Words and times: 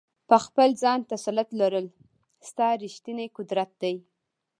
په 0.29 0.35
خپل 0.45 0.69
ځان 0.83 0.99
تسلط 1.11 1.49
لرل، 1.59 1.87
ستا 2.49 2.67
ریښتنی 2.83 3.25
قدرت 3.37 3.69
دی. 3.81 3.95